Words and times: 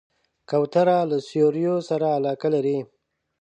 کوتره 0.49 0.97
له 1.09 1.17
سیوریو 1.27 1.75
سره 1.89 2.07
علاقه 2.17 2.47
لري. 2.55 2.77